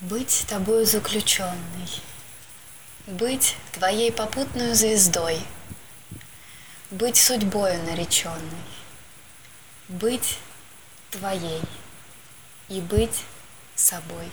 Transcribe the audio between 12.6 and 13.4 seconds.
и быть